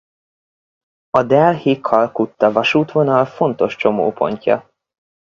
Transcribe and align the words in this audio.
A 1.09 1.23
Delhi–Kalkutta 1.23 2.51
vasútvonal 2.51 3.25
fontos 3.25 3.75
csomópontja. 3.75 4.69